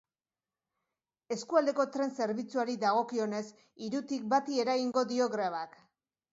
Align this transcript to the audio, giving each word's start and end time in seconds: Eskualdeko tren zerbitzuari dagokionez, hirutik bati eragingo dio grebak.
Eskualdeko 1.35 1.85
tren 1.97 2.15
zerbitzuari 2.21 2.79
dagokionez, 2.85 3.45
hirutik 3.87 4.27
bati 4.35 4.61
eragingo 4.67 5.09
dio 5.15 5.33
grebak. 5.39 5.81